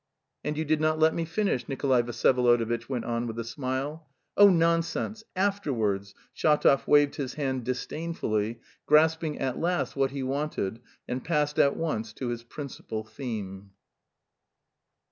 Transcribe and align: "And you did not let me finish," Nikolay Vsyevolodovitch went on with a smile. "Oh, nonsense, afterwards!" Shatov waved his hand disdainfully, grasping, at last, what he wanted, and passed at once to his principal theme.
"And 0.43 0.57
you 0.57 0.65
did 0.65 0.81
not 0.81 0.97
let 0.97 1.13
me 1.13 1.25
finish," 1.25 1.69
Nikolay 1.69 2.01
Vsyevolodovitch 2.01 2.89
went 2.89 3.05
on 3.05 3.27
with 3.27 3.37
a 3.37 3.43
smile. 3.43 4.09
"Oh, 4.35 4.49
nonsense, 4.49 5.23
afterwards!" 5.35 6.15
Shatov 6.35 6.87
waved 6.87 7.17
his 7.17 7.35
hand 7.35 7.65
disdainfully, 7.65 8.61
grasping, 8.87 9.37
at 9.37 9.59
last, 9.59 9.95
what 9.95 10.09
he 10.09 10.23
wanted, 10.23 10.79
and 11.07 11.23
passed 11.23 11.59
at 11.59 11.77
once 11.77 12.13
to 12.13 12.29
his 12.29 12.41
principal 12.41 13.03
theme. 13.03 13.73